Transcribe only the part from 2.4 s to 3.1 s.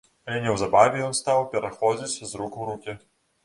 рук у рукі.